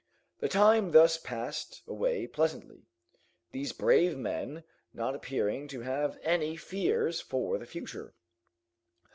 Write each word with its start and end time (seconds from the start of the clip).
The 0.39 0.49
time 0.49 0.93
thus 0.93 1.17
passed 1.19 1.83
away 1.85 2.25
pleasantly, 2.25 2.87
these 3.51 3.71
brave 3.71 4.17
men 4.17 4.63
not 4.95 5.13
appearing 5.13 5.67
to 5.67 5.81
have 5.81 6.17
any 6.23 6.55
fears 6.55 7.21
for 7.21 7.59
the 7.59 7.67
future. 7.67 8.15